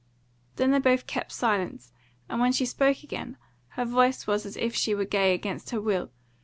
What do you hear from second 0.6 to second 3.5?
they both kept silence, and when she spoke again